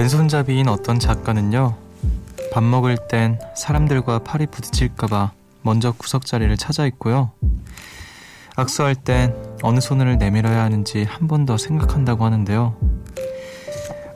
[0.00, 1.76] 왼손잡이인 어떤 작가는요,
[2.54, 7.32] 밥 먹을 땐 사람들과 팔이 부딪힐까봐 먼저 구석 자리를 찾아 있고요.
[8.56, 12.74] 악수할 땐 어느 손을 내밀어야 하는지 한 번 더 생각한다고 하는데요.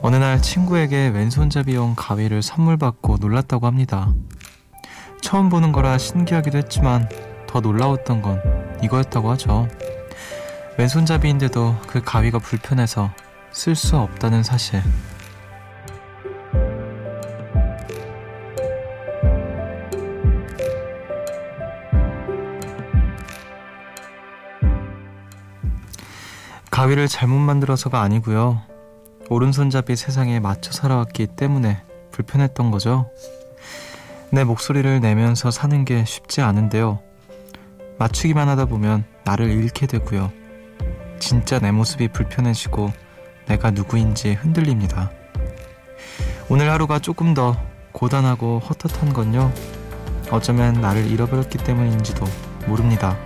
[0.01, 4.11] 어느 날 친구에게 왼손잡이용 가위를 선물 받고 놀랐다고 합니다.
[5.21, 7.07] 처음 보는 거라 신기하기도 했지만
[7.45, 8.41] 더 놀라웠던 건
[8.81, 9.67] 이거였다고 하죠.
[10.79, 13.11] 왼손잡이인데도 그 가위가 불편해서
[13.51, 14.81] 쓸 수 없다는 사실.
[26.75, 28.61] 가위를 잘못 만들어서가 아니고요.
[29.29, 33.09] 오른손잡이 세상에 맞춰 살아왔기 때문에 불편했던 거죠.
[34.29, 36.99] 내 목소리를 내면서 사는 게 쉽지 않은데요.
[37.97, 40.33] 맞추기만 하다 보면 나를 잃게 되고요.
[41.17, 42.91] 진짜 내 모습이 불편해지고
[43.45, 45.11] 내가 누구인지 흔들립니다.
[46.49, 47.55] 오늘 하루가 조금 더
[47.93, 49.49] 고단하고 헛헛한 건요.
[50.29, 52.25] 어쩌면 나를 잃어버렸기 때문인지도
[52.67, 53.17] 모릅니다.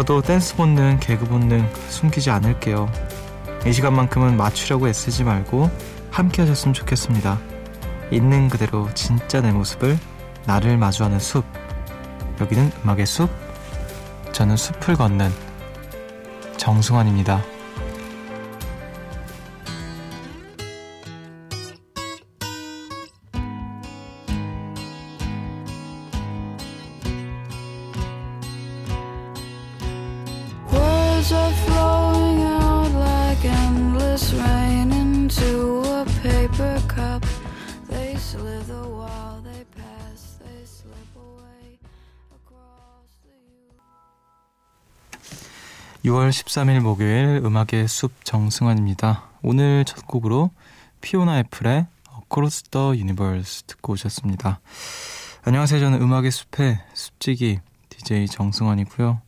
[0.00, 2.90] 저도 댄스 본능, 개그 본능 숨기지 않을게요.
[3.66, 5.68] 이 시간만큼은 맞추려고 애쓰지 말고
[6.10, 7.38] 함께 하셨으면 좋겠습니다.
[8.10, 9.98] 있는 그대로 진짜 내 모습을
[10.46, 11.44] 나를 마주하는 숲.
[12.40, 13.28] 여기는 음악의 숲.
[14.32, 15.30] 저는 숲을 걷는
[16.56, 17.42] 정승환입니다.
[46.04, 49.28] 6월 13일 목요일 음악의 숲 정승환입니다.
[49.42, 50.50] 오늘 첫 곡으로
[51.02, 51.86] 피오나 애플의
[52.22, 54.60] Across the Universe 듣고 오셨습니다.
[55.44, 55.78] 안녕하세요.
[55.78, 57.60] 저는 음악의 숲의 숲지기
[57.90, 59.20] DJ 정승환이고요.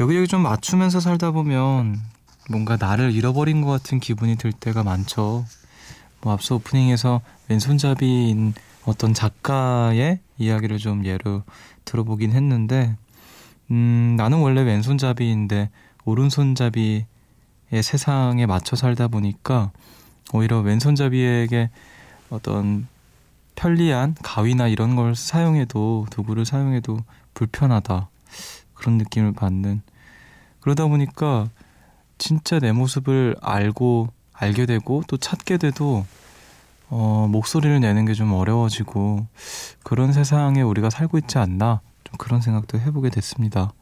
[0.00, 2.00] 여기저기 좀 맞추면서 살다 보면
[2.48, 5.44] 뭔가 나를 잃어버린 것 같은 기분이 들 때가 많죠.
[6.22, 7.20] 뭐 앞서 오프닝에서
[7.50, 8.54] 왼손잡이인
[8.86, 11.42] 어떤 작가의 이야기를 좀 예로
[11.84, 12.96] 들어보긴 했는데
[13.72, 15.70] 음, 나는 원래 왼손잡이인데
[16.04, 17.06] 오른손잡이의
[17.82, 19.72] 세상에 맞춰 살다 보니까
[20.32, 21.70] 오히려 왼손잡이에게
[22.30, 22.86] 어떤
[23.54, 26.98] 편리한 가위나 이런 걸 사용해도 도구를 사용해도
[27.34, 28.08] 불편하다.
[28.74, 29.82] 그런 느낌을 받는.
[30.60, 31.48] 그러다 보니까
[32.18, 36.04] 진짜 내 모습을 알고 알게 되고 또 찾게 돼도
[36.90, 39.26] 어, 목소리를 내는 게 좀 어려워지고
[39.82, 41.80] 그런 세상에 우리가 살고 있지 않나
[42.18, 43.72] 그런 생각도 해보게 됐습니다.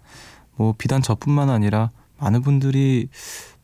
[0.57, 3.09] 뭐 비단 저뿐만 아니라 많은 분들이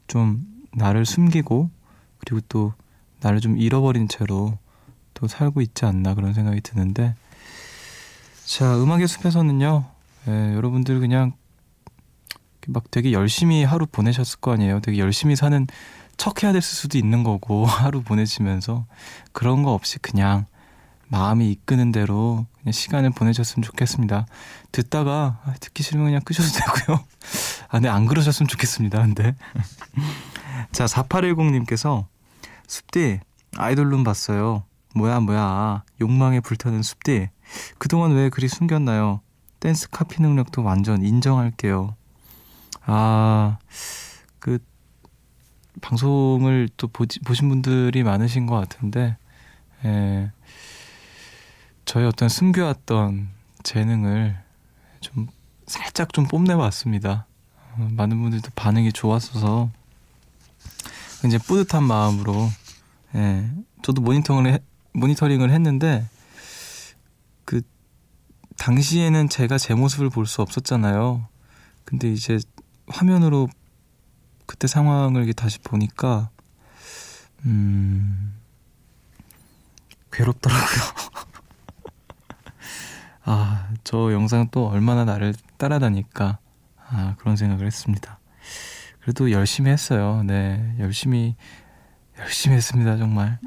[0.07, 1.71] 좀 나를 숨기고
[2.19, 2.73] 그리고 또
[3.21, 4.59] 나를 좀 잃어버린 채로
[5.15, 7.15] 또 살고 있지 않나 그런 생각이 드는데
[8.45, 9.85] 자 음악의 숲에서는요
[10.29, 11.33] 예, 여러분들 그냥
[12.69, 15.67] 막 되게 열심히 하루 보내셨을 거 아니에요 되게 열심히 사는
[16.17, 18.87] 척 해야 됐을 수도 있는 거고 하루 보내시면서
[19.33, 20.47] 그런 거 없이 그냥
[21.09, 24.27] 마음이 이끄는 대로 그냥 시간을 보내셨으면 좋겠습니다.
[24.73, 27.05] 듣다가 아, 듣기 싫으면 그냥 끄셔도 되고요.
[27.69, 29.01] 아, 네, 안 그러셨으면 좋겠습니다.
[29.03, 29.35] 근데.
[30.73, 32.07] 자, 4810님께서
[32.67, 33.21] 숲디
[33.57, 34.65] 아이돌룸 봤어요.
[34.95, 37.29] 뭐야 뭐야 욕망에 불타는 숲디
[37.79, 39.21] 그동안 왜 그리 숨겼나요?
[39.61, 41.97] 댄스 카피 능력도 완전 인정할게요.
[42.85, 43.59] 아,
[44.39, 44.59] 그
[45.81, 49.17] 방송을 또 보지, 보신 분들이 많으신 것 같은데,
[49.85, 50.31] 예.
[51.87, 53.29] 저의 어떤 숨겨왔던
[53.63, 54.37] 재능을
[55.01, 55.29] 좀
[55.67, 57.27] 살짝 좀 뽐내봤습니다.
[57.73, 59.71] 어, 많은 분들도 반응이 좋았어서
[61.25, 62.51] 이제 뿌듯한 마음으로
[63.15, 63.51] 예,
[63.83, 64.59] 저도 모니터링을 해,
[64.93, 66.07] 모니터링을 했는데
[67.45, 67.63] 그
[68.59, 71.29] 당시에는 제가 제 모습을 볼 수 없었잖아요.
[71.85, 72.39] 근데 이제
[72.89, 73.49] 화면으로
[74.47, 76.31] 그때 상황을 다시 보니까
[77.45, 78.35] 음
[80.13, 80.67] 괴롭더라고요.
[83.29, 86.39] 아, 저 영상 또 얼마나 나를 따라다니까.
[86.89, 88.21] 아, 그런 생각을 했습니다.
[89.01, 90.23] 그래도 열심히 했어요.
[90.25, 91.35] 네, 열심히,
[92.21, 93.41] 열심히 했습니다, 정말.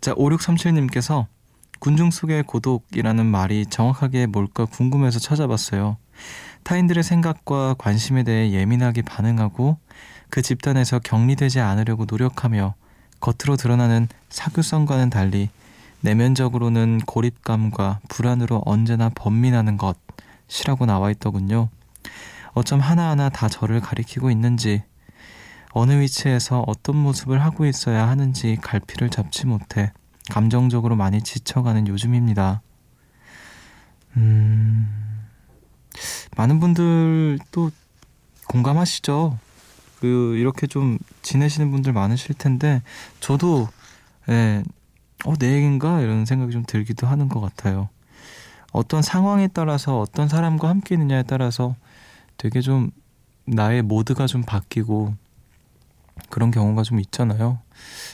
[0.00, 1.26] 자, 5637님께서
[1.78, 5.96] 군중 속의 고독이라는 말이 정확하게 뭘까 궁금해서 찾아봤어요.
[6.64, 9.78] 타인들의 생각과 관심에 대해 예민하게 반응하고
[10.28, 12.74] 그 집단에서 격리되지 않으려고 노력하며
[13.20, 15.50] 겉으로 드러나는 사교성과는 달리
[16.02, 21.68] 내면적으로는 고립감과 불안으로 언제나 번민하는 것이라고 나와 있더군요.
[22.52, 24.82] 어쩜 하나하나 다 저를 가리키고 있는지
[25.72, 29.92] 어느 위치에서 어떤 모습을 하고 있어야 하는지 갈피를 잡지 못해
[30.30, 32.62] 감정적으로 많이 지쳐가는 요즘입니다.
[34.16, 34.88] 음,
[36.36, 37.70] 많은 분들 또
[38.48, 39.38] 공감하시죠?
[40.00, 42.82] 그, 이렇게 좀 지내시는 분들 많으실 텐데,
[43.20, 43.68] 저도,
[44.28, 44.62] 예,
[45.24, 46.00] 어, 내 얘기인가?
[46.00, 47.88] 이런 생각이 좀 들기도 하는 것 같아요.
[48.72, 51.76] 어떤 상황에 따라서 어떤 사람과 함께 있느냐에 따라서
[52.36, 52.90] 되게 좀
[53.44, 55.14] 나의 모드가 좀 바뀌고
[56.28, 57.58] 그런 경우가 좀 있잖아요.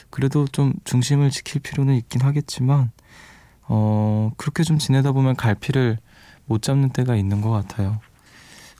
[0.09, 2.91] 그래도 좀 중심을 지킬 필요는 있긴 하겠지만,
[3.63, 5.97] 어, 그렇게 좀 지내다 보면 갈피를
[6.45, 7.99] 못 잡는 때가 있는 것 같아요.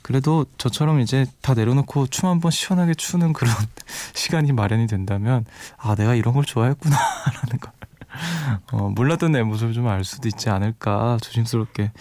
[0.02, 3.52] 그래도 저처럼 이제 다 내려놓고 춤 한번 시원하게 추는 그런
[4.14, 5.44] 시간이 마련이 된다면,
[5.76, 6.96] 아, 내가 이런 걸 좋아했구나,
[7.42, 7.77] 라는 걸.
[8.72, 11.92] 어, 몰랐던 내 모습을 좀 알 수도 있지 않을까 조심스럽게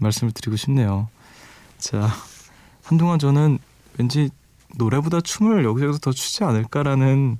[0.00, 1.08] 말씀을 드리고 싶네요.
[1.78, 2.08] 자,
[2.84, 3.58] 한동안 저는
[3.98, 4.30] 왠지
[4.76, 7.38] 노래보다 춤을 여기저기서 더 추지 않을까라는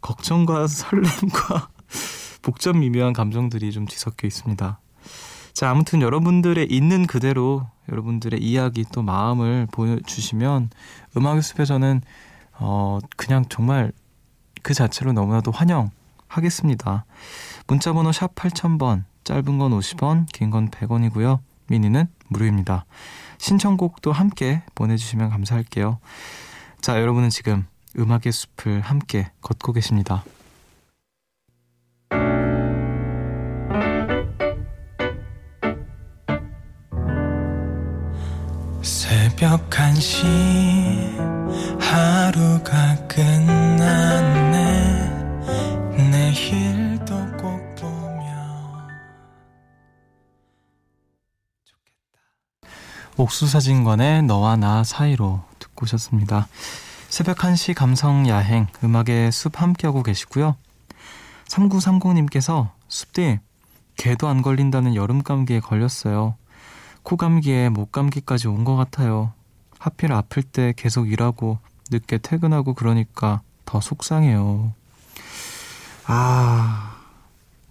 [0.00, 1.68] 걱정과 설렘과
[2.42, 4.80] 복잡 미묘한 감정들이 좀 뒤섞여 있습니다.
[5.52, 10.70] 자, 아무튼 여러분들의 있는 그대로 여러분들의 이야기 또 마음을 보여주시면
[11.16, 12.00] 음악의 숲에서는
[12.58, 13.92] 어, 그냥 정말
[14.62, 17.04] 그 자체로 너무나도 환영하겠습니다.
[17.70, 21.38] 문자번호 샵 8000번, 짧은 건 50원, 긴 건 100원이고요.
[21.68, 22.84] 미니는 무료입니다.
[23.38, 26.00] 신청곡도 함께 보내주시면 감사할게요.
[26.80, 30.24] 자, 여러분은 지금 음악의 숲을 함께 걷고 계십니다.
[38.82, 40.24] 새벽 1시
[41.80, 42.89] 하루가
[53.20, 56.48] 옥수사진관의 너와 나 사이로 듣고 오셨습니다.
[57.10, 60.56] 새벽 1시 감성 야행 음악의 숲 함께하고 계시고요.
[61.46, 63.40] 3930님께서 숲디
[63.98, 66.36] 개도 안 걸린다는 여름 감기에 걸렸어요.
[67.02, 69.34] 코 감기에 목 감기까지 온 것 같아요.
[69.78, 71.58] 하필 아플 때 계속 일하고
[71.90, 74.72] 늦게 퇴근하고 그러니까 더 속상해요.
[76.06, 76.96] 아,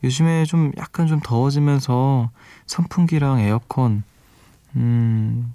[0.04, 2.30] 요즘에 좀 약간 좀 더워지면서
[2.68, 4.04] 선풍기랑 에어컨,
[4.75, 5.54] 음,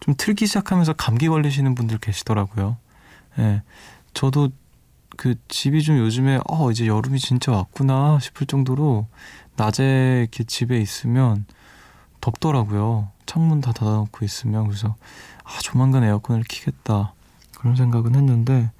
[0.00, 2.76] 좀 틀기 시작하면서 감기 걸리시는 분들 계시더라고요.
[3.38, 3.42] 예.
[3.42, 3.62] 네,
[4.14, 4.50] 저도
[5.16, 9.06] 그 집이 좀 요즘에, 어, 이제 여름이 진짜 왔구나 싶을 정도로
[9.56, 11.46] 낮에 이렇게 집에 있으면
[12.20, 13.10] 덥더라고요.
[13.26, 14.96] 창문 다 닫아놓고 있으면 그래서
[15.44, 17.12] 아 조만간 에어컨을 키겠다
[17.58, 18.70] 그런 생각은 했는데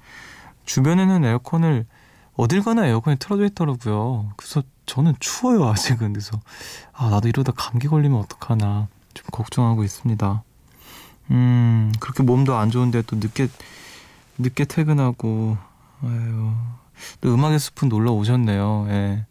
[0.65, 1.85] 주변에는 에어컨을
[2.35, 4.31] 어딜 가나 에어컨이 틀어져 있더라고요.
[4.35, 6.39] 그래서 저는 추워요 아직은 그래서
[6.91, 10.43] 아 나도 이러다 감기 걸리면 어떡하나 좀 걱정하고 있습니다.
[11.31, 13.47] 음 그렇게 몸도 안 좋은데 또 늦게
[14.37, 15.57] 늦게 퇴근하고
[16.03, 16.51] 아유
[17.21, 18.85] 또 음악의 숲은 놀러 오셨네요.
[18.89, 19.25] 예.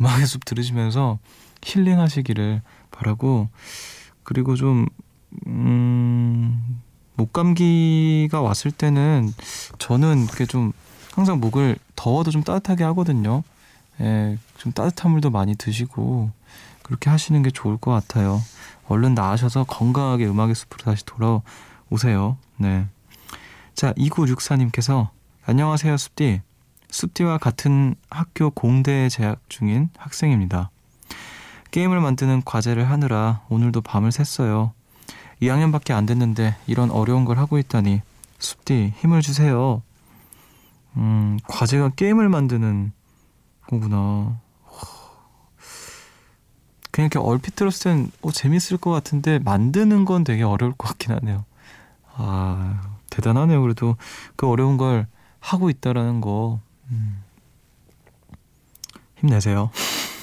[0.00, 1.18] 음악의 숲 들으시면서
[1.62, 3.48] 힐링하시기를 바라고
[4.22, 4.86] 그리고 좀
[5.46, 6.80] 음,
[7.14, 9.32] 목감기가 왔을 때는
[9.78, 10.72] 저는 그게 좀
[11.12, 13.42] 항상 목을 더워도 좀 따뜻하게 하거든요.
[14.00, 16.30] 예, 좀 따뜻한 물도 많이 드시고
[16.82, 18.40] 그렇게 하시는 게 좋을 것 같아요.
[18.88, 22.36] 얼른 나으셔서 건강하게 음악의 숲으로 다시 돌아오세요.
[22.56, 22.86] 네.
[23.74, 25.08] 자, 2964님께서
[25.44, 26.40] 안녕하세요, 숲디.
[26.90, 30.70] 숲디와 같은 학교 공대에 재학 중인 학생입니다.
[31.70, 34.72] 게임을 만드는 과제를 하느라 오늘도 밤을 샜어요.
[35.40, 38.02] 2학년밖에 안 됐는데 이런 어려운 걸 하고 있다니
[38.38, 39.82] 숲디 힘을 주세요.
[40.96, 42.92] 음, 과제가 게임을 만드는
[43.66, 44.38] 거구나.
[46.92, 51.12] 그냥 이렇게 얼핏 들었을 땐 어, 재밌을 것 같은데 만드는 건 되게 어려울 것 같긴
[51.16, 51.44] 하네요.
[52.14, 52.80] 아,
[53.10, 53.60] 대단하네요.
[53.62, 53.96] 그래도
[54.36, 55.06] 그 어려운 걸
[55.40, 56.60] 하고 있다라는 거.
[56.90, 57.22] 음.
[59.16, 59.70] 힘내세요.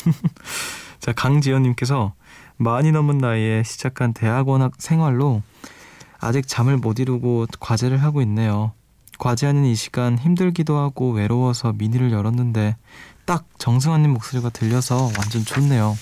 [0.99, 2.13] 자, 강지연님께서
[2.57, 5.41] 많이 넘은 나이에 시작한 대학원 생활로
[6.19, 8.73] 아직 잠을 못 이루고 과제를 하고 있네요.
[9.17, 12.75] 과제하는 이 시간 힘들기도 하고 외로워서 미니를 열었는데
[13.25, 15.95] 딱 정승환님 목소리가 들려서 완전 좋네요.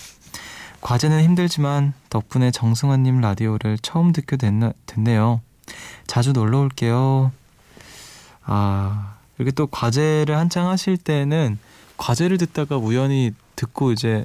[0.87, 5.41] 과제는 힘들지만 덕분에 정승환님 라디오를 처음 듣게 됐나, 됐네요.
[6.07, 7.33] 자주 놀러 올게요.
[8.45, 11.59] 아, 이렇게 또 과제를 한창 하실 때는
[11.97, 14.23] 과제를 듣다가 우연히 듣고 이제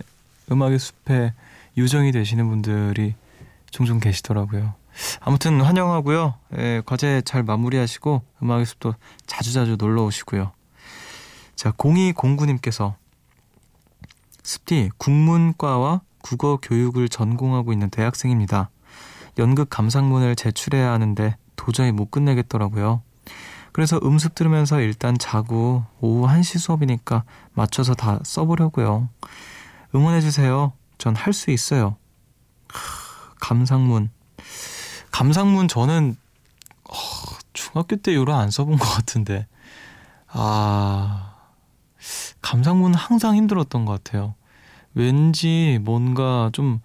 [0.52, 1.34] 음악의 숲에
[1.76, 3.16] 유정이 되시는 분들이
[3.72, 4.74] 종종 계시더라고요.
[5.18, 6.34] 아무튼 환영하고요.
[6.58, 8.94] 예, 과제 잘 마무리하시고 음악의 숲도
[9.26, 10.52] 자주자주 놀러 오시고요.
[11.56, 12.94] 자, 0209님께서
[14.44, 18.70] 습디 국문과와 국어 교육을 전공하고 있는 대학생입니다.
[19.38, 23.02] 연극 감상문을 제출해야 하는데 도저히 못 끝내겠더라고요.
[23.72, 27.24] 그래서 음습 들으면서 일단 자고 오후 1시 수업이니까
[27.54, 29.08] 맞춰서 다 써보려고요.
[29.94, 30.72] 응원해주세요.
[30.98, 31.96] 전 할 수 있어요.
[33.40, 34.10] 감상문.
[35.10, 36.16] 감상문 저는
[36.88, 36.94] 어,
[37.52, 39.46] 중학교 때 이후로 안 써본 것 같은데.
[40.28, 41.34] 아,
[42.40, 44.34] 감상문 항상 힘들었던 것 같아요.
[44.94, 46.80] 왠지 뭔가 좀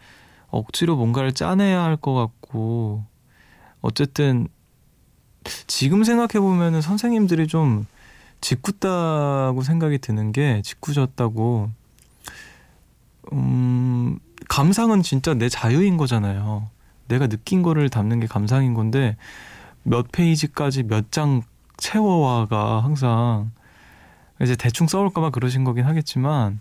[0.49, 3.03] 억지로 뭔가를 짜내야 할 것 같고,
[3.81, 4.47] 어쨌든
[5.67, 7.85] 지금 생각해 보면은 선생님들이 좀
[8.41, 11.69] 짓궂다고 생각이 드는 게 짓궂었다고.
[13.33, 16.69] 음, 감상은 진짜 내 자유인 거잖아요.
[17.07, 19.17] 내가 느낀 거를 담는 게 감상인 건데
[19.83, 21.41] 몇 페이지까지 몇 장
[21.77, 23.51] 채워와가 항상
[24.41, 26.59] 이제 대충 써올까봐 그러신 거긴 하겠지만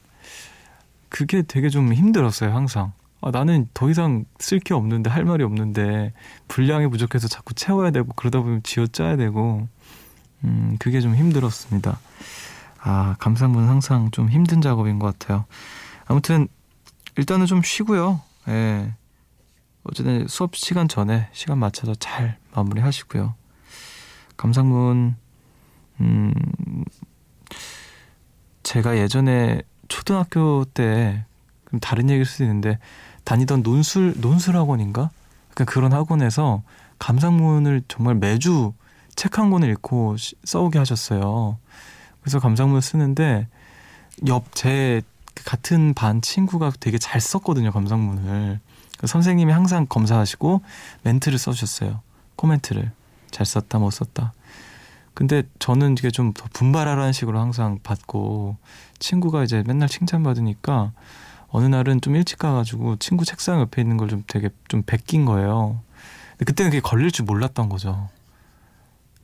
[1.16, 2.92] 그게 되게 좀 힘들었어요 항상.
[3.22, 6.12] 아, 나는 더 이상 쓸 게 없는데 할 말이 없는데
[6.46, 9.66] 분량이 부족해서 자꾸 채워야 되고 그러다 보면 지어짜야 되고
[10.44, 11.98] 음 그게 좀 힘들었습니다.
[12.80, 15.46] 아 감상문은 항상 좀 힘든 작업인 것 같아요.
[16.04, 16.48] 아무튼
[17.16, 18.20] 일단은 좀 쉬고요.
[18.48, 18.92] 예.
[19.84, 23.34] 어쨌든 수업 시간 전에 시간 맞춰서 잘 마무리하시고요.
[24.36, 25.16] 감상문
[26.00, 26.34] 음
[28.62, 31.24] 제가 예전에 초등학교 때
[31.80, 32.78] 다른 얘기일 수도 있는데
[33.24, 35.10] 다니던 논술 논술 학원인가?
[35.54, 36.62] 그러니까 그런 학원에서
[36.98, 38.72] 감상문을 정말 매주
[39.16, 41.58] 책 한 권을 읽고 써오게 하셨어요.
[42.20, 43.48] 그래서 감상문 쓰는데
[44.26, 45.02] 옆 제
[45.44, 48.60] 같은 반 친구가 되게 잘 썼거든요 감상문을.
[49.04, 50.62] 선생님이 항상 검사하시고
[51.02, 52.00] 멘트를 써주셨어요.
[52.36, 52.90] 코멘트를
[53.30, 54.32] 잘 썼다 못 썼다.
[55.16, 58.58] 근데 저는 이게 좀더 분발하라는 식으로 항상 받고
[58.98, 60.92] 친구가 이제 맨날 칭찬받으니까
[61.48, 65.80] 어느 날은 좀 일찍 가가지고 친구 책상 옆에 있는 걸 좀 되게 좀 베낀 거예요.
[66.32, 68.10] 근데 그때는 그게 걸릴 줄 몰랐던 거죠.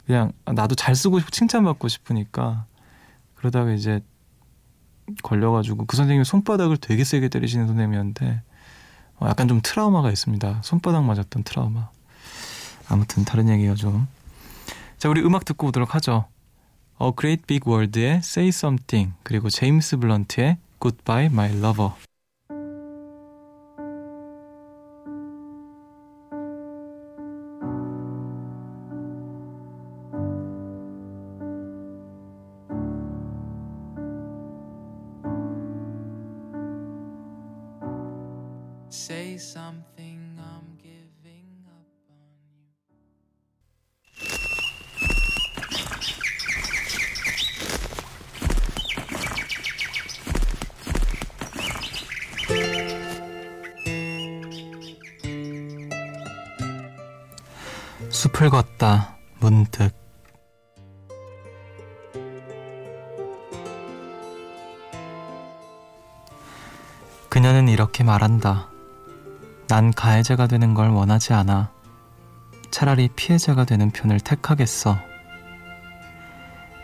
[0.06, 2.64] 그냥 나도 잘 쓰고 싶고 칭찬받고 싶으니까
[3.34, 4.00] 그러다가 이제
[5.22, 8.40] 걸려가지고 그 선생님이 손바닥을 되게 세게 때리시는 선생님이었는데
[9.18, 10.61] 어, 약간 좀 트라우마가 있습니다.
[10.64, 11.90] 손바닥 맞았던 트라우마.
[12.88, 14.08] 아무튼 다른 얘기가 좀.
[15.02, 16.26] 자, 우리 음악 듣고 오도록 하죠.
[17.02, 21.94] A Great Big World의 Say Something 그리고 제임스 블런트의 Goodbye My Lover.
[58.50, 60.02] 걷다 문득
[67.32, 68.68] 그녀는 이렇게 말한다.
[69.66, 71.70] 난 가해자가 되는 걸 원하지 않아.
[72.70, 74.99] 차라리 피해자가 되는 편을 택하겠어.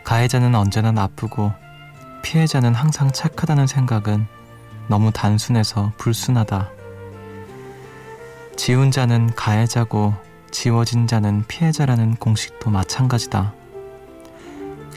[0.03, 1.53] 가해자는 언제나 나쁘고
[2.23, 4.25] 피해자는 항상 착하다는 생각은
[4.87, 6.71] 너무 단순해서 불순하다.
[8.55, 10.15] 지운 자는 가해자고
[10.51, 13.53] 지워진 자는 피해자라는 공식도 마찬가지다.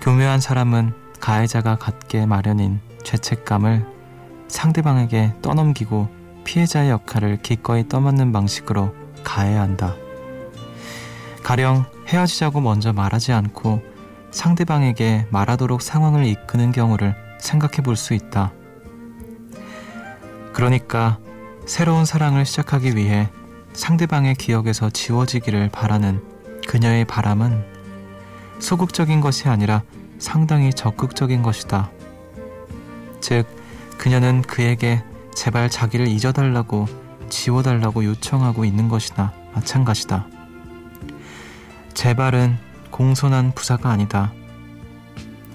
[0.01, 3.87] 교묘한 사람은 가해자가 갖게 마련인 죄책감을
[4.49, 6.09] 상대방에게 떠넘기고
[6.45, 9.95] 피해자의 역할을 기꺼이 떠맡는 방식으로 가해야 한다.
[11.43, 13.83] 가령 헤어지자고 먼저 말하지 않고
[14.31, 18.53] 상대방에게 말하도록 상황을 이끄는 경우를 생각해 볼 수 있다.
[20.53, 21.19] 그러니까
[21.67, 23.29] 새로운 사랑을 시작하기 위해
[23.73, 26.23] 상대방의 기억에서 지워지기를 바라는
[26.69, 27.65] 그녀의 바람은
[28.59, 29.83] 소극적인 것이 아니라
[30.19, 31.91] 상당히 적극적인 것이다.
[33.21, 33.47] 즉,
[33.99, 35.03] 그녀는 그에게
[35.35, 36.87] 제발 자기를 잊어달라고
[37.29, 40.27] 지워달라고 요청하고 있는 것이나 마찬가지다.
[41.95, 42.59] 제발은
[42.91, 44.33] 공손한 부사가 아니다.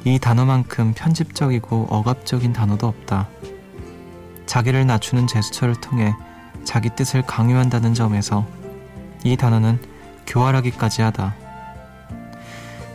[0.04, 3.28] 이 단어만큼 편집적이고 억압적인 단어도 없다.
[4.46, 6.16] 자기를 낮추는 제스처를 통해
[6.68, 8.46] 자기 뜻을 강요한다는 점에서
[9.24, 9.80] 이 단어는
[10.28, 11.34] 교활하기까지 하다.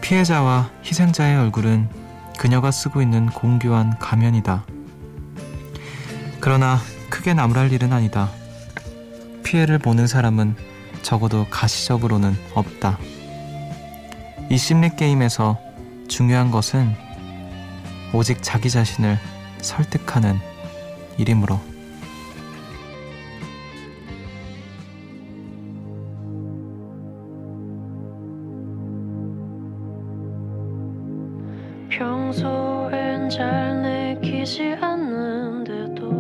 [0.03, 1.89] 피해자와 희생자의 얼굴은
[2.37, 4.67] 그녀가 쓰고 있는 공교한 가면이다.
[6.39, 8.29] 그러나 크게 나무랄 일은 아니다.
[9.43, 10.55] 피해를 보는 사람은
[11.01, 12.99] 적어도 가시적으로는 없다.
[14.51, 15.59] 이 심리 게임에서
[16.09, 16.95] 중요한 것은
[18.13, 19.19] 오직 자기 자신을
[19.63, 20.39] 설득하는
[21.17, 21.72] 일이므로.
[32.03, 36.11] 평소엔 잘 내키지 않는데도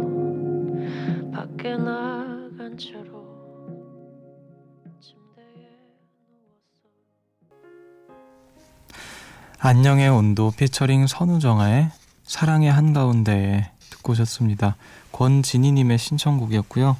[1.32, 3.20] 밖에 나간 채로
[9.58, 11.90] 안녕의 온도 피처링 선우정아의
[12.22, 14.76] 사랑의 한가운데에 듣고 오셨습니다.
[15.10, 16.96] 권진희님의 신청곡이었고요.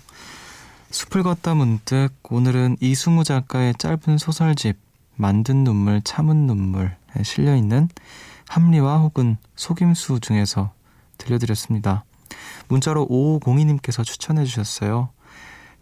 [0.90, 4.76] 숲을 걷다 문득 오늘은 이승우 작가의 짧은 소설집
[5.14, 6.90] 만든 눈물 참은 눈물에
[7.22, 7.88] 실려있는
[8.52, 10.75] 합리화 혹은 속임수 중에서
[11.16, 12.04] 들려드렸습니다.
[12.68, 15.09] 문자로 5502님께서 추천해 주셨어요.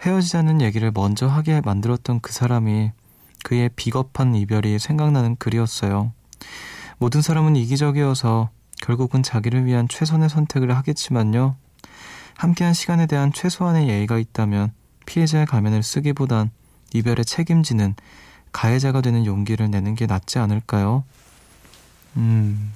[0.03, 2.93] 헤어지자는 얘기를 먼저 하게 만들었던 그 사람이
[3.43, 6.13] 그의 비겁한 이별이 생각나는 글이었어요.
[6.99, 8.51] 모든 사람은 이기적이어서
[8.81, 11.57] 결국은 자기를 위한 최선의 선택을 하겠지만요.
[12.37, 14.73] 함께한 시간에 대한 최소한의 예의가 있다면
[15.07, 16.53] 피해자의 가면을 쓰기보단
[16.95, 17.97] 이별에 책임지는
[18.53, 21.03] 가해자가 되는 용기를 내는 게 낫지 않을까요?
[22.17, 22.73] 음,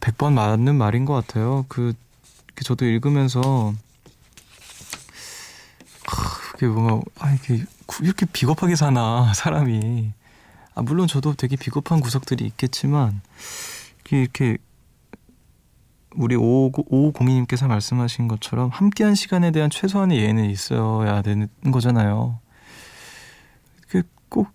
[0.00, 1.64] 100번 맞는 말인 것 같아요.
[1.68, 1.94] 그,
[2.64, 3.74] 저도 읽으면서,
[6.06, 7.64] 그게 뭔가, 아, 이게,
[8.02, 10.12] 이렇게 비겁하게 사나, 사람이.
[10.74, 13.20] 아, 물론 저도 되게 비겁한 구석들이 있겠지만,
[14.10, 14.58] 이렇게,
[16.14, 22.38] 우리 5502님께서 말씀하신 것처럼 함께한 시간에 대한 최소한의 예는 있어야 되는 거잖아요.
[24.28, 24.48] 꼭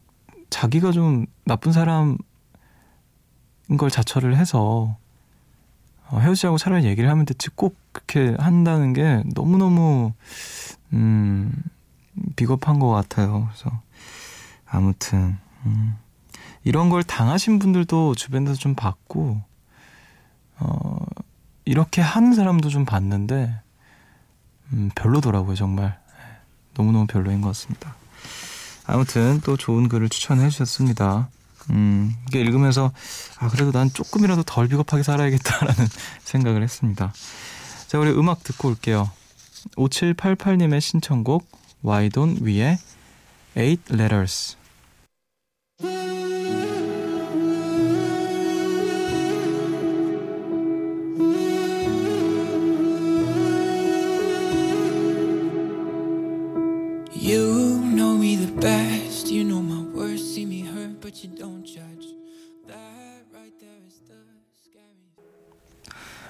[0.49, 2.17] 자기가 좀 나쁜 사람인
[3.77, 4.97] 걸 자처를 해서
[6.09, 10.13] 어, 헤어지자고 차라리 얘기를 하면 됐지 꼭 그렇게 한다는 게 너무너무
[10.93, 11.51] 음
[12.35, 13.49] 비겁한 것 같아요.
[13.49, 13.81] 그래서
[14.65, 15.97] 아무튼 음
[16.63, 19.41] 이런 걸 당하신 분들도 주변에서 좀 봤고
[20.59, 20.97] 어
[21.65, 23.59] 이렇게 하는 사람도 좀 봤는데
[24.71, 25.99] 음 별로더라고요 정말
[26.73, 27.96] 너무너무 별로인 것 같습니다.
[28.87, 31.29] 아무튼 또 좋은 글을 추천해 주셨습니다.
[31.69, 32.91] 음, 이게 읽으면서,
[33.37, 35.87] 아, 그래도 난 조금이라도 덜 비겁하게 살아야겠다라는
[36.23, 37.13] 생각을 했습니다.
[37.87, 39.11] 자, 우리 음악 듣고 올게요.
[39.75, 41.45] 5788님의 신청곡,
[41.83, 42.77] 와이돈 위의
[43.57, 44.55] Eight Letters.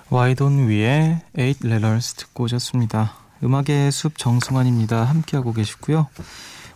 [0.10, 3.14] 와이돈 위에 Eight Letters 듣고 오셨습니다.
[3.44, 5.04] 음악의 숲 정승환입니다.
[5.04, 6.08] 함께하고 계시고요.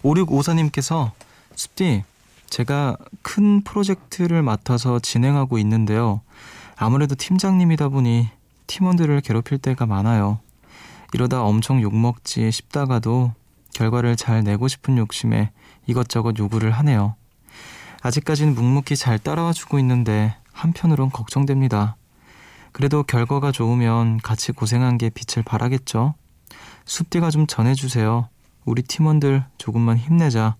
[0.03, 1.11] 5654님께서
[1.55, 2.03] 숲디
[2.49, 6.21] 제가 큰 프로젝트를 맡아서 진행하고 있는데요.
[6.75, 8.27] 아무래도 팀장님이다 보니
[8.67, 10.39] 팀원들을 괴롭힐 때가 많아요.
[11.13, 13.33] 이러다 엄청 욕먹지 싶다가도
[13.73, 15.51] 결과를 잘 내고 싶은 욕심에
[15.87, 17.15] 이것저것 요구를 하네요.
[18.01, 21.95] 아직까지는 묵묵히 잘 따라와 주고 있는데 한편으론 걱정됩니다.
[22.71, 26.13] 그래도 결과가 좋으면 같이 고생한 게 빛을 발하겠죠.
[26.85, 28.29] 숲디가 좀 전해주세요.
[28.65, 30.55] 우리 팀원들 조금만 힘내자.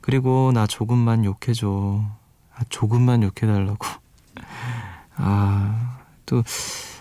[0.00, 2.04] 그리고 나 조금만 욕해줘.
[2.54, 3.86] 아, 조금만 욕해달라고.
[5.16, 6.42] 아, 또,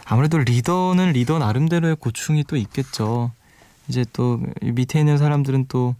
[0.05, 3.31] 아무래도 리더는 리더 나름대로의 고충이 또 있겠죠.
[3.87, 5.95] 이제 또 밑에 있는 사람들은 또,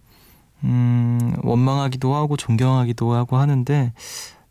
[0.62, 3.92] 음, 원망하기도 하고 존경하기도 하고 하는데,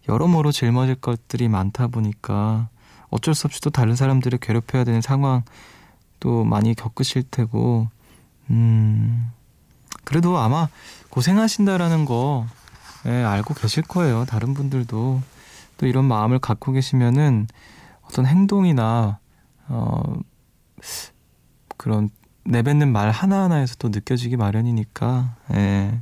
[0.07, 2.69] 여러모로 짊어질 것들이 많다 보니까,
[3.09, 5.43] 어쩔 수 없이 또 다른 사람들을 괴롭혀야 되는 상황
[6.19, 7.87] 또 많이 겪으실 테고,
[8.49, 9.31] 음,
[10.03, 10.67] 그래도 아마
[11.09, 12.45] 고생하신다라는 거,
[13.05, 14.25] 예, 알고 계실 거예요.
[14.25, 15.21] 다른 분들도.
[15.77, 17.47] 또 이런 마음을 갖고 계시면은
[18.03, 19.19] 어떤 행동이나,
[19.67, 20.15] 어,
[21.77, 22.09] 그런
[22.45, 26.01] 내뱉는 말 하나하나에서 또 느껴지기 마련이니까, 예.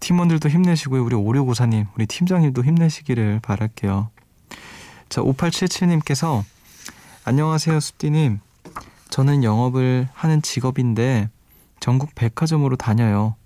[0.00, 1.04] 팀원들도 힘내시고요.
[1.04, 4.10] 우리 오류고사님, 우리 팀장님도 힘내시기를 바랄게요.
[5.08, 6.42] 자, 5877님께서
[7.24, 8.40] 안녕하세요, 숲디님.
[9.10, 11.30] 저는 영업을 하는 직업인데
[11.80, 13.36] 전국 백화점으로 다녀요.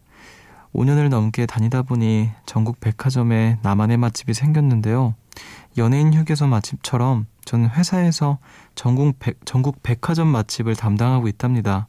[0.74, 5.14] 5년을 넘게 다니다 보니 전국 백화점에 나만의 맛집이 생겼는데요.
[5.77, 8.37] 연예인 휴게소 맛집처럼 저는 회사에서
[8.74, 11.88] 전국, 백, 전국 백화점 맛집을 담당하고 있답니다.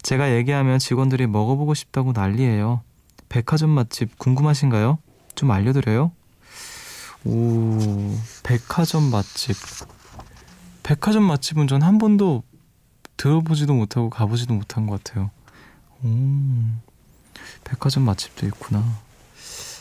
[0.00, 2.80] 제가 얘기하면 직원들이 먹어보고 싶다고 난리예요.
[3.28, 4.96] 백화점 맛집 궁금하신가요?
[5.34, 6.10] 좀 알려드려요?
[7.26, 9.56] 오, 백화점 맛집.
[10.84, 12.42] 백화점 맛집은 전 한 번도
[13.18, 15.30] 들어보지도 못하고 가보지도 못한 것 같아요.
[16.02, 16.08] 오,
[17.64, 18.82] 백화점 맛집도 있구나.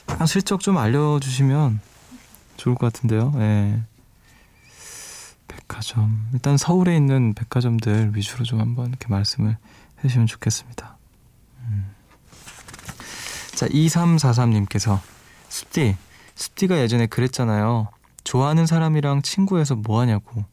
[0.08, 1.80] 아, 슬쩍 좀 알려주시면
[2.58, 3.32] 좋을 것 같은데요.
[3.38, 3.80] 예.
[5.88, 6.28] 백화점.
[6.34, 9.58] 일단 서울에 있는 백화점들 위주로 좀 한번 이렇게 말씀을
[10.00, 10.98] 해주시면 좋겠습니다.
[11.62, 11.92] 음.
[13.56, 15.00] 자, 2343님께서
[15.48, 15.96] 습디
[16.36, 17.88] 습디가 예전에 그랬잖아요.
[18.24, 20.44] 좋아하는 사람이랑 친구해서 뭐 하냐고.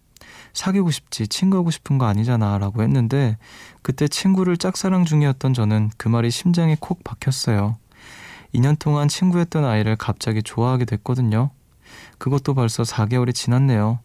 [0.53, 2.59] 사귀고 싶지, 친구하고 싶은 거 아니잖아.
[2.59, 3.37] 라고 했는데,
[3.83, 7.77] 그때 친구를 짝사랑 중이었던 저는 그 말이 심장에 콕 박혔어요.
[8.55, 11.51] 2년 동안 친구였던 아이를 갑자기 좋아하게 됐거든요.
[12.19, 13.99] 그것도 벌써 4개월이 지났네요.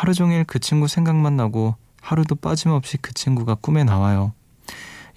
[0.00, 4.32] 하루 종일 그 친구 생각만 나고 하루도 빠짐없이 그 친구가 꿈에 나와요.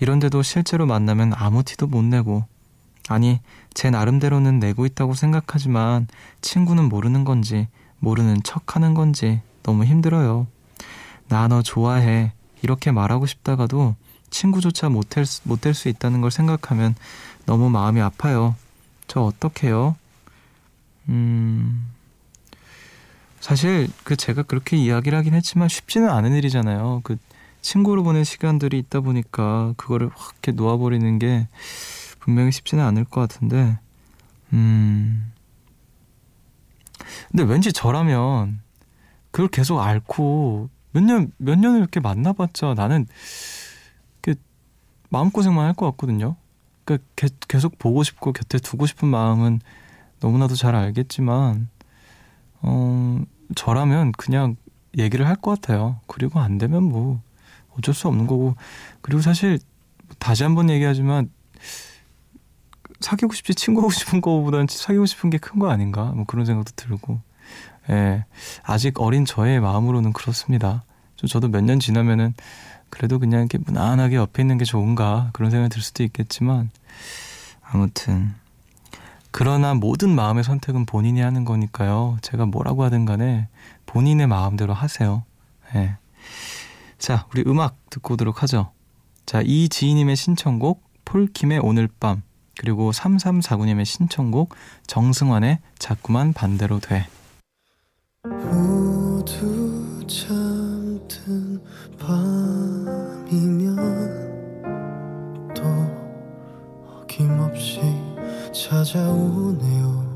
[0.01, 2.43] 이런데도 실제로 만나면 아무 티도 못 내고
[3.07, 3.39] 아니
[3.73, 6.09] 제 나름대로는 내고 있다고 생각하지만
[6.41, 7.69] 친구는 모르는 건지
[7.99, 10.47] 모르는 척 하는 건지 너무 힘들어요.
[11.29, 13.95] 나 너 좋아해 이렇게 말하고 싶다가도
[14.31, 16.93] 친구조차 못할 수, 못될 수 있다는 걸 생각하면
[17.45, 18.53] 너무 마음이 아파요.
[19.07, 19.95] 저 어떡해요?
[21.07, 21.92] 음...
[23.43, 27.01] 사실 그 제가 그렇게 이야기를 하긴 했지만 쉽지는 않은 일이잖아요.
[27.03, 27.17] 그
[27.59, 31.49] 친구로 보낸 시간들이 있다 보니까 그거를 확 이렇게 놓아버리는 게
[32.21, 33.79] 분명히 쉽지는 않을 것 같은데,
[34.53, 35.29] 음.
[37.31, 38.61] 근데 왠지 저라면
[39.31, 43.07] 그걸 계속 앓고 몇 년, 몇 년을 이렇게 만나봤자 나는
[44.21, 44.35] 그
[45.09, 46.37] 마음고생만 할 것 같거든요.
[46.85, 47.05] 그러니까
[47.49, 49.59] 계속 보고 싶고 곁에 두고 싶은 마음은
[50.21, 51.67] 너무나도 잘 알겠지만,
[52.63, 53.21] 어,
[53.55, 54.55] 저라면 그냥
[54.97, 55.99] 얘기를 할 것 같아요.
[56.07, 57.21] 그리고 안 되면 뭐
[57.77, 58.55] 어쩔 수 없는 거고.
[59.01, 59.59] 그리고 사실
[60.19, 61.29] 다시 한번 얘기하지만
[62.99, 66.05] 사귀고 싶지 친구하고 싶은 거보다는 사귀고 싶은 게 큰 거 아닌가?
[66.15, 67.19] 뭐 그런 생각도 들고.
[67.89, 68.25] 예.
[68.63, 70.83] 아직 어린 저의 마음으로는 그렇습니다.
[71.27, 72.33] 저도 몇 년 지나면은
[72.89, 76.69] 그래도 그냥 이렇게 무난하게 옆에 있는 게 좋은가 그런 생각이 들 수도 있겠지만
[77.61, 78.35] 아무튼
[79.33, 82.19] 그러나 모든 마음의 선택은 본인이 하는 거니까요.
[82.21, 83.49] 제가 뭐라고 하든 간에
[83.87, 85.23] 본인의 마음대로 하세요.
[85.73, 85.97] 네.
[86.99, 88.71] 자, 우리 음악 듣고 오도록 하죠.
[89.25, 92.21] 자, 이지희님의 신청곡 폴킴의 오늘 밤
[92.59, 94.53] 그리고 3349님의 신청곡
[94.85, 97.07] 정승환의 자꾸만 반대로 돼.
[98.23, 101.59] 모두 잠든
[101.99, 102.32] 밤
[108.63, 110.13] 찾아오네요.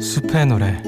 [0.00, 0.82] 숲의 노래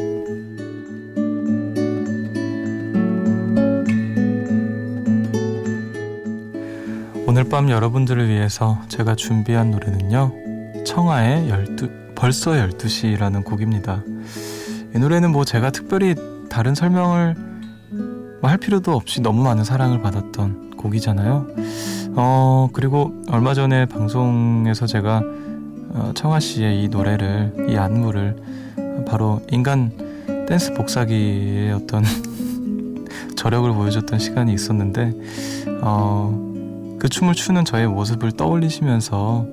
[7.25, 10.46] 오늘 밤 여러분들을 위해서 제가 준비한 노래는요.
[10.87, 14.03] 청하의 12, 벌써 12시라는 곡입니다.
[14.95, 16.15] 이 노래는 뭐 제가 특별히
[16.49, 17.35] 다른 설명을
[18.41, 21.47] 뭐 할 필요도 없이 너무 많은 사랑을 받았던 곡이잖아요.
[22.15, 25.23] 어, 그리고 얼마 전에 방송에서 제가
[25.91, 28.37] 어, 청아 씨의 이 노래를, 이 안무를
[29.07, 29.91] 바로 인간
[30.47, 32.05] 댄스 복사기의 어떤
[33.37, 35.13] 저력을 보여줬던 시간이 있었는데,
[35.83, 39.47] 어, 그 춤을 추는 저의 모습을 떠올리시면서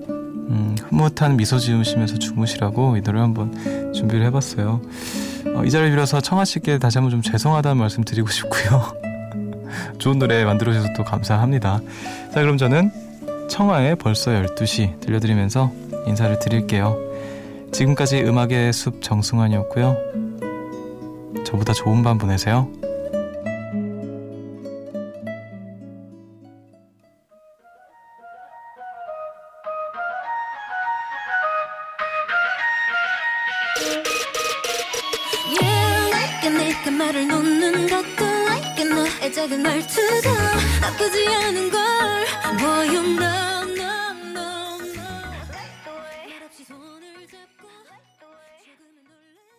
[0.49, 4.81] 음, 흐뭇한 미소 지으시면서 주무시라고 이 노래 한번 준비를 해봤어요.
[5.55, 8.81] 어, 이 자리를 빌어서 청아 씨께 다시 한번 좀 죄송하다는 말씀 드리고 싶고요.
[9.97, 11.79] 좋은 노래 만들어주셔서 또 감사합니다.
[12.33, 12.91] 자, 그럼 저는
[13.49, 15.71] 청아의 벌써 12시 들려드리면서
[16.07, 16.97] 인사를 드릴게요.
[17.71, 19.97] 지금까지 음악의 숲 정승환이었고요.
[21.45, 22.69] 저보다 좋은 밤 보내세요.